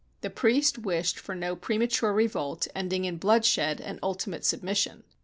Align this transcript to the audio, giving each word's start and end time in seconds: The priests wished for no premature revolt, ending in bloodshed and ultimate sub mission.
The 0.21 0.31
priests 0.31 0.79
wished 0.79 1.19
for 1.19 1.35
no 1.35 1.55
premature 1.55 2.11
revolt, 2.11 2.67
ending 2.73 3.05
in 3.05 3.17
bloodshed 3.17 3.79
and 3.79 3.99
ultimate 4.01 4.43
sub 4.43 4.63
mission. 4.63 5.03